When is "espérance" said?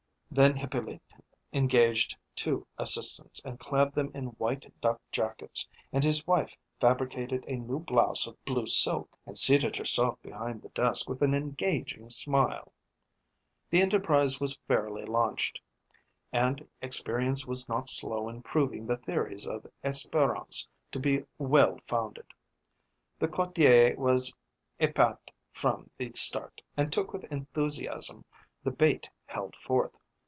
19.83-20.65